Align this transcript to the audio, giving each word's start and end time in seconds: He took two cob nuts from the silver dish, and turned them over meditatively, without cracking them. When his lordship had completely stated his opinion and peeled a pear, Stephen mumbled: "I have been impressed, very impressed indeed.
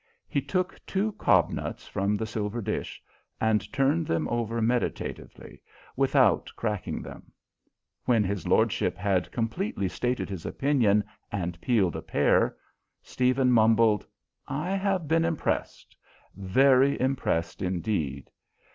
He 0.27 0.41
took 0.41 0.83
two 0.87 1.11
cob 1.11 1.51
nuts 1.51 1.87
from 1.87 2.15
the 2.17 2.25
silver 2.25 2.59
dish, 2.59 3.03
and 3.39 3.71
turned 3.71 4.07
them 4.07 4.27
over 4.29 4.59
meditatively, 4.59 5.61
without 5.95 6.51
cracking 6.55 7.03
them. 7.03 7.31
When 8.05 8.23
his 8.23 8.47
lordship 8.47 8.97
had 8.97 9.31
completely 9.31 9.87
stated 9.87 10.27
his 10.27 10.43
opinion 10.43 11.03
and 11.31 11.61
peeled 11.61 11.95
a 11.95 12.01
pear, 12.01 12.57
Stephen 13.03 13.51
mumbled: 13.51 14.03
"I 14.47 14.71
have 14.71 15.07
been 15.07 15.23
impressed, 15.23 15.95
very 16.35 16.99
impressed 16.99 17.61
indeed. 17.61 18.31